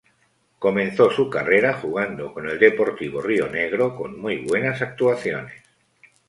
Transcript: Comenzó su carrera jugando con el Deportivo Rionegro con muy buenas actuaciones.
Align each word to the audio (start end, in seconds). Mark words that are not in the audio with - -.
Comenzó 0.57 1.11
su 1.11 1.29
carrera 1.29 1.75
jugando 1.75 2.33
con 2.33 2.49
el 2.49 2.57
Deportivo 2.57 3.21
Rionegro 3.21 3.95
con 3.95 4.19
muy 4.19 4.37
buenas 4.37 4.81
actuaciones. 4.81 5.53